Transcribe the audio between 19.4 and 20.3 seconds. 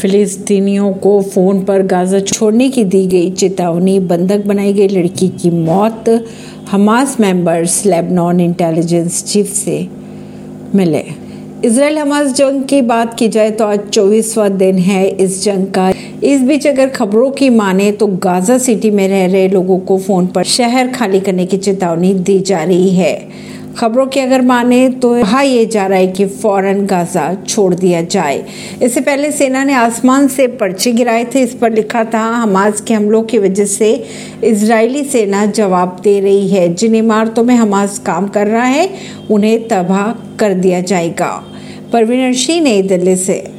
लोगों को फ़ोन